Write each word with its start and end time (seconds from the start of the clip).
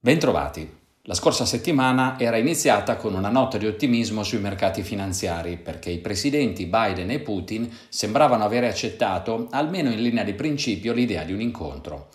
Bentrovati. 0.00 0.76
La 1.02 1.14
scorsa 1.14 1.44
settimana 1.44 2.20
era 2.20 2.36
iniziata 2.36 2.94
con 2.94 3.14
una 3.14 3.30
nota 3.30 3.58
di 3.58 3.66
ottimismo 3.66 4.22
sui 4.22 4.38
mercati 4.38 4.84
finanziari 4.84 5.56
perché 5.56 5.90
i 5.90 5.98
presidenti 5.98 6.66
Biden 6.66 7.10
e 7.10 7.18
Putin 7.18 7.68
sembravano 7.88 8.44
avere 8.44 8.68
accettato, 8.68 9.48
almeno 9.50 9.90
in 9.90 10.00
linea 10.00 10.22
di 10.22 10.34
principio, 10.34 10.92
l'idea 10.92 11.24
di 11.24 11.32
un 11.32 11.40
incontro. 11.40 12.10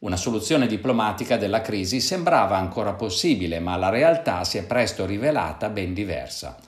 Una 0.00 0.18
soluzione 0.18 0.66
diplomatica 0.66 1.38
della 1.38 1.62
crisi 1.62 2.02
sembrava 2.02 2.58
ancora 2.58 2.92
possibile, 2.92 3.60
ma 3.60 3.76
la 3.76 3.88
realtà 3.88 4.44
si 4.44 4.58
è 4.58 4.66
presto 4.66 5.06
rivelata 5.06 5.70
ben 5.70 5.94
diversa. 5.94 6.58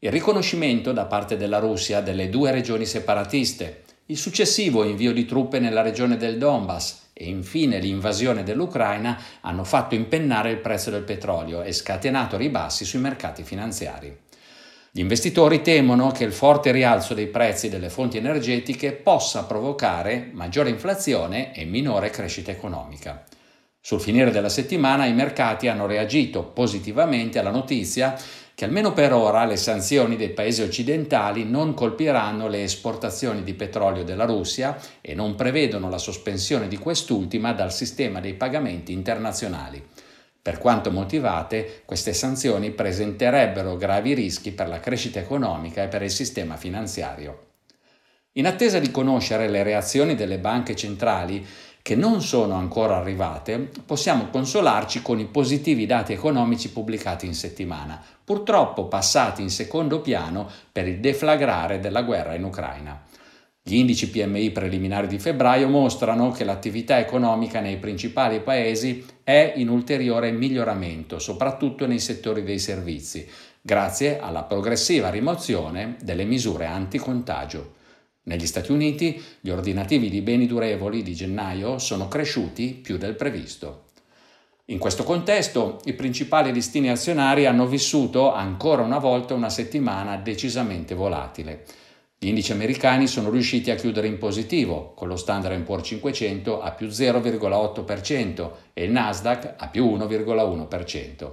Il 0.00 0.10
riconoscimento 0.10 0.92
da 0.92 1.06
parte 1.06 1.38
della 1.38 1.58
Russia 1.58 2.02
delle 2.02 2.28
due 2.28 2.50
regioni 2.50 2.84
separatiste, 2.84 3.84
il 4.06 4.18
successivo 4.18 4.84
invio 4.84 5.14
di 5.14 5.24
truppe 5.24 5.58
nella 5.58 5.80
regione 5.80 6.18
del 6.18 6.36
Donbass 6.36 7.04
e 7.18 7.28
infine 7.28 7.78
l'invasione 7.78 8.42
dell'Ucraina 8.42 9.18
hanno 9.40 9.64
fatto 9.64 9.94
impennare 9.94 10.50
il 10.50 10.58
prezzo 10.58 10.90
del 10.90 11.02
petrolio 11.02 11.62
e 11.62 11.72
scatenato 11.72 12.36
ribassi 12.36 12.84
sui 12.84 12.98
mercati 12.98 13.42
finanziari. 13.42 14.14
Gli 14.90 15.00
investitori 15.00 15.62
temono 15.62 16.10
che 16.10 16.24
il 16.24 16.32
forte 16.32 16.72
rialzo 16.72 17.14
dei 17.14 17.28
prezzi 17.28 17.70
delle 17.70 17.88
fonti 17.88 18.18
energetiche 18.18 18.92
possa 18.92 19.44
provocare 19.44 20.28
maggiore 20.32 20.68
inflazione 20.68 21.54
e 21.54 21.64
minore 21.64 22.10
crescita 22.10 22.50
economica. 22.50 23.24
Sul 23.80 24.00
finire 24.00 24.30
della 24.30 24.50
settimana 24.50 25.06
i 25.06 25.14
mercati 25.14 25.68
hanno 25.68 25.86
reagito 25.86 26.42
positivamente 26.42 27.38
alla 27.38 27.50
notizia 27.50 28.14
che 28.56 28.64
almeno 28.64 28.94
per 28.94 29.12
ora 29.12 29.44
le 29.44 29.58
sanzioni 29.58 30.16
dei 30.16 30.30
paesi 30.30 30.62
occidentali 30.62 31.44
non 31.44 31.74
colpiranno 31.74 32.48
le 32.48 32.62
esportazioni 32.62 33.42
di 33.42 33.52
petrolio 33.52 34.02
della 34.02 34.24
Russia 34.24 34.80
e 35.02 35.14
non 35.14 35.34
prevedono 35.34 35.90
la 35.90 35.98
sospensione 35.98 36.66
di 36.66 36.78
quest'ultima 36.78 37.52
dal 37.52 37.70
sistema 37.70 38.18
dei 38.18 38.32
pagamenti 38.32 38.94
internazionali. 38.94 39.86
Per 40.40 40.56
quanto 40.56 40.90
motivate, 40.90 41.82
queste 41.84 42.14
sanzioni 42.14 42.70
presenterebbero 42.70 43.76
gravi 43.76 44.14
rischi 44.14 44.52
per 44.52 44.68
la 44.68 44.80
crescita 44.80 45.18
economica 45.18 45.82
e 45.82 45.88
per 45.88 46.00
il 46.00 46.10
sistema 46.10 46.56
finanziario. 46.56 47.48
In 48.38 48.46
attesa 48.46 48.78
di 48.78 48.90
conoscere 48.90 49.50
le 49.50 49.62
reazioni 49.64 50.14
delle 50.14 50.38
banche 50.38 50.74
centrali, 50.74 51.46
che 51.86 51.94
non 51.94 52.20
sono 52.20 52.54
ancora 52.54 52.96
arrivate, 52.96 53.70
possiamo 53.86 54.26
consolarci 54.26 55.02
con 55.02 55.20
i 55.20 55.26
positivi 55.26 55.86
dati 55.86 56.12
economici 56.12 56.72
pubblicati 56.72 57.26
in 57.26 57.34
settimana, 57.34 58.02
purtroppo 58.24 58.86
passati 58.86 59.40
in 59.40 59.50
secondo 59.50 60.00
piano 60.00 60.50
per 60.72 60.88
il 60.88 60.98
deflagrare 60.98 61.78
della 61.78 62.02
guerra 62.02 62.34
in 62.34 62.42
Ucraina. 62.42 63.04
Gli 63.62 63.76
indici 63.76 64.10
PMI 64.10 64.50
preliminari 64.50 65.06
di 65.06 65.20
febbraio 65.20 65.68
mostrano 65.68 66.32
che 66.32 66.42
l'attività 66.42 66.98
economica 66.98 67.60
nei 67.60 67.76
principali 67.76 68.40
paesi 68.40 69.06
è 69.22 69.52
in 69.54 69.68
ulteriore 69.68 70.32
miglioramento, 70.32 71.20
soprattutto 71.20 71.86
nei 71.86 72.00
settori 72.00 72.42
dei 72.42 72.58
servizi, 72.58 73.24
grazie 73.62 74.18
alla 74.18 74.42
progressiva 74.42 75.08
rimozione 75.08 75.94
delle 76.02 76.24
misure 76.24 76.66
anticontagio. 76.66 77.74
Negli 78.28 78.46
Stati 78.46 78.72
Uniti 78.72 79.22
gli 79.40 79.50
ordinativi 79.50 80.10
di 80.10 80.20
beni 80.20 80.46
durevoli 80.46 81.02
di 81.04 81.14
gennaio 81.14 81.78
sono 81.78 82.08
cresciuti 82.08 82.70
più 82.72 82.98
del 82.98 83.14
previsto. 83.14 83.84
In 84.66 84.78
questo 84.78 85.04
contesto 85.04 85.80
i 85.84 85.92
principali 85.92 86.52
listini 86.52 86.90
azionari 86.90 87.46
hanno 87.46 87.66
vissuto 87.66 88.32
ancora 88.32 88.82
una 88.82 88.98
volta 88.98 89.34
una 89.34 89.48
settimana 89.48 90.16
decisamente 90.16 90.96
volatile. 90.96 91.62
Gli 92.18 92.26
indici 92.26 92.50
americani 92.50 93.06
sono 93.06 93.30
riusciti 93.30 93.70
a 93.70 93.76
chiudere 93.76 94.08
in 94.08 94.18
positivo, 94.18 94.92
con 94.96 95.06
lo 95.06 95.16
Standard 95.16 95.62
Poor's 95.62 95.86
500 95.86 96.60
a 96.60 96.72
più 96.72 96.88
0,8% 96.88 98.50
e 98.72 98.82
il 98.82 98.90
Nasdaq 98.90 99.54
a 99.56 99.68
più 99.68 99.84
1,1%. 99.84 101.32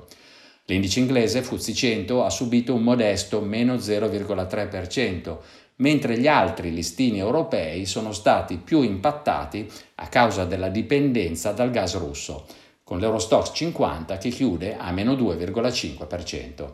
L'indice 0.66 1.00
inglese 1.00 1.42
FTSE 1.42 1.74
100 1.74 2.24
ha 2.24 2.30
subito 2.30 2.74
un 2.74 2.84
modesto 2.84 3.42
meno 3.42 3.76
0,3%, 3.76 5.38
mentre 5.78 6.18
gli 6.18 6.28
altri 6.28 6.74
listini 6.74 7.20
europei 7.20 7.86
sono 7.86 8.12
stati 8.12 8.58
più 8.58 8.82
impattati 8.82 9.70
a 9.96 10.08
causa 10.08 10.46
della 10.46 10.70
dipendenza 10.70 11.52
dal 11.52 11.72
gas 11.72 11.98
russo, 11.98 12.46
con 12.84 13.00
l'Eurostox 13.00 13.52
50 13.54 14.18
che 14.18 14.30
chiude 14.30 14.78
a 14.78 14.92
meno 14.92 15.14
2,5%. 15.14 16.72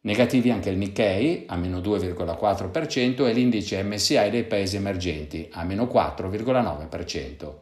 Negativi 0.00 0.50
anche 0.50 0.70
il 0.70 0.78
Nikkei 0.78 1.44
a 1.48 1.56
meno 1.56 1.80
2,4% 1.80 3.26
e 3.26 3.32
l'indice 3.32 3.82
MSI 3.82 4.30
dei 4.30 4.44
paesi 4.44 4.76
emergenti 4.76 5.48
a 5.52 5.64
meno 5.64 5.84
4,9%. 5.84 7.52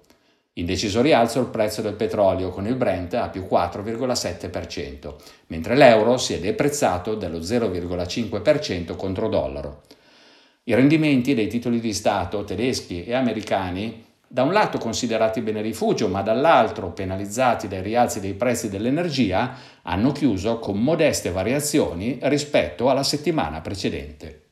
In 0.59 0.65
deciso 0.65 1.03
rialzo 1.03 1.41
il 1.41 1.49
prezzo 1.49 1.83
del 1.83 1.95
petrolio 1.95 2.51
con 2.51 2.67
il 2.67 2.77
Brent 2.77 3.15
a 3.15 3.29
più 3.29 3.47
4,7%, 3.51 5.15
mentre 5.49 5.77
l'euro 5.77 6.17
si 6.17 6.33
è 6.35 6.39
deprezzato 6.39 7.15
dello 7.15 7.39
0,5% 7.39 8.97
contro 8.97 9.29
dollaro. 9.29 9.83
I 10.69 10.75
rendimenti 10.75 11.33
dei 11.35 11.47
titoli 11.47 11.79
di 11.79 11.93
Stato 11.93 12.43
tedeschi 12.43 13.05
e 13.05 13.15
americani, 13.15 14.05
da 14.27 14.43
un 14.43 14.53
lato 14.53 14.79
considerati 14.79 15.41
bene 15.41 15.63
rifugio, 15.63 16.09
ma 16.09 16.23
dall'altro 16.23 16.91
penalizzati 16.91 17.69
dai 17.69 17.83
rialzi 17.83 18.19
dei 18.19 18.35
prezzi 18.35 18.69
dell'energia, 18.69 19.55
hanno 19.83 20.11
chiuso 20.11 20.59
con 20.59 20.83
modeste 20.83 21.31
variazioni 21.31 22.19
rispetto 22.23 22.91
alla 22.91 23.05
settimana 23.05 23.61
precedente. 23.61 24.43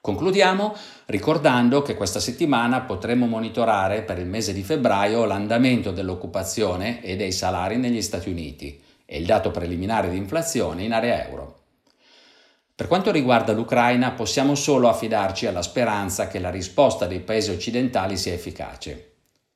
Concludiamo 0.00 0.72
ricordando 1.06 1.82
che 1.82 1.96
questa 1.96 2.20
settimana 2.20 2.82
potremo 2.82 3.26
monitorare 3.26 4.02
per 4.02 4.20
il 4.20 4.26
mese 4.26 4.52
di 4.52 4.62
febbraio 4.62 5.24
l'andamento 5.24 5.90
dell'occupazione 5.90 7.02
e 7.02 7.16
dei 7.16 7.32
salari 7.32 7.76
negli 7.76 8.02
Stati 8.02 8.30
Uniti 8.30 8.80
e 9.04 9.18
il 9.18 9.26
dato 9.26 9.50
preliminare 9.50 10.10
di 10.10 10.16
inflazione 10.16 10.84
in 10.84 10.92
area 10.92 11.26
euro. 11.26 11.55
Per 12.76 12.88
quanto 12.88 13.10
riguarda 13.10 13.54
l'Ucraina, 13.54 14.10
possiamo 14.10 14.54
solo 14.54 14.90
affidarci 14.90 15.46
alla 15.46 15.62
speranza 15.62 16.28
che 16.28 16.38
la 16.38 16.50
risposta 16.50 17.06
dei 17.06 17.20
paesi 17.20 17.50
occidentali 17.50 18.18
sia 18.18 18.34
efficace. 18.34 19.12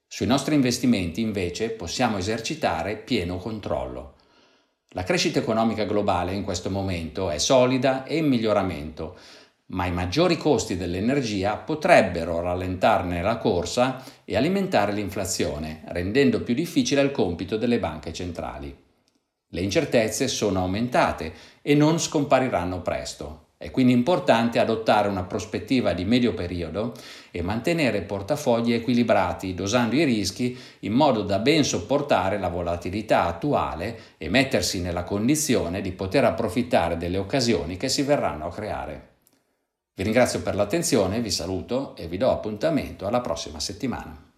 Sui 0.06 0.24
nostri 0.24 0.54
investimenti, 0.54 1.20
invece, 1.20 1.68
possiamo 1.68 2.16
esercitare 2.16 2.96
pieno 2.96 3.36
controllo. 3.36 4.14
La 4.92 5.02
crescita 5.02 5.38
economica 5.38 5.84
globale 5.84 6.32
in 6.32 6.44
questo 6.44 6.70
momento 6.70 7.28
è 7.28 7.36
solida 7.36 8.04
e 8.04 8.16
in 8.16 8.26
miglioramento, 8.26 9.18
ma 9.66 9.84
i 9.84 9.92
maggiori 9.92 10.38
costi 10.38 10.78
dell'energia 10.78 11.56
potrebbero 11.56 12.40
rallentarne 12.40 13.20
la 13.20 13.36
corsa 13.36 14.02
e 14.24 14.34
alimentare 14.34 14.92
l'inflazione, 14.92 15.82
rendendo 15.88 16.40
più 16.40 16.54
difficile 16.54 17.02
il 17.02 17.10
compito 17.10 17.58
delle 17.58 17.78
banche 17.78 18.14
centrali. 18.14 18.74
Le 19.52 19.60
incertezze 19.60 20.28
sono 20.28 20.60
aumentate 20.60 21.32
e 21.60 21.74
non 21.74 21.98
scompariranno 21.98 22.82
presto. 22.82 23.48
È 23.56 23.70
quindi 23.70 23.92
importante 23.92 24.58
adottare 24.58 25.08
una 25.08 25.24
prospettiva 25.24 25.92
di 25.92 26.06
medio 26.06 26.32
periodo 26.32 26.94
e 27.30 27.42
mantenere 27.42 28.00
portafogli 28.00 28.72
equilibrati, 28.72 29.52
dosando 29.52 29.96
i 29.96 30.04
rischi 30.04 30.56
in 30.80 30.92
modo 30.92 31.22
da 31.22 31.40
ben 31.40 31.62
sopportare 31.62 32.38
la 32.38 32.48
volatilità 32.48 33.24
attuale 33.24 34.14
e 34.16 34.30
mettersi 34.30 34.80
nella 34.80 35.04
condizione 35.04 35.82
di 35.82 35.92
poter 35.92 36.24
approfittare 36.24 36.96
delle 36.96 37.18
occasioni 37.18 37.76
che 37.76 37.90
si 37.90 38.00
verranno 38.00 38.46
a 38.46 38.50
creare. 38.50 39.08
Vi 39.94 40.04
ringrazio 40.04 40.40
per 40.40 40.54
l'attenzione, 40.54 41.20
vi 41.20 41.30
saluto 41.30 41.94
e 41.96 42.06
vi 42.08 42.16
do 42.16 42.30
appuntamento 42.30 43.06
alla 43.06 43.20
prossima 43.20 43.60
settimana. 43.60 44.29